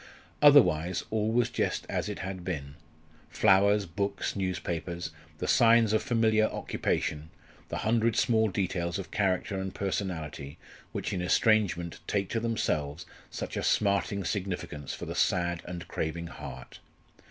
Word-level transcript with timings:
Otherwise, 0.41 1.03
all 1.11 1.31
was 1.31 1.51
just 1.51 1.85
as 1.87 2.09
it 2.09 2.17
had 2.25 2.43
been 2.43 2.73
flowers, 3.29 3.85
books, 3.85 4.35
newspapers 4.35 5.11
the 5.37 5.47
signs 5.47 5.93
of 5.93 6.01
familiar 6.01 6.45
occupation, 6.47 7.29
the 7.69 7.77
hundred 7.85 8.15
small 8.15 8.47
details 8.47 8.97
of 8.97 9.11
character 9.11 9.59
and 9.59 9.75
personality 9.75 10.57
which 10.91 11.13
in 11.13 11.21
estrangement 11.21 11.99
take 12.07 12.29
to 12.29 12.39
themselves 12.39 13.05
such 13.29 13.55
a 13.55 13.61
smarting 13.61 14.23
significance 14.25 14.91
for 14.95 15.05
the 15.05 15.13
sad 15.13 15.61
and 15.67 15.87
craving 15.87 16.25
heart. 16.25 16.79